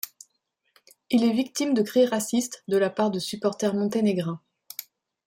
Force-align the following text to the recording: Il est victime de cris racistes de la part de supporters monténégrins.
Il 1.11 1.23
est 1.23 1.31
victime 1.31 1.75
de 1.75 1.83
cris 1.83 2.07
racistes 2.07 2.63
de 2.67 2.75
la 2.75 2.89
part 2.89 3.11
de 3.11 3.19
supporters 3.19 3.75
monténégrins. 3.75 4.41